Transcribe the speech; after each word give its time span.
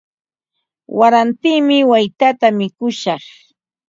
Warantimi 0.97 1.77
waytata 1.91 2.47
mikushaq. 2.57 3.23